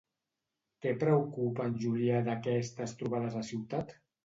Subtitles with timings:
[0.85, 3.97] Què preocupa en Julià d'aquestes trobades a ciutat?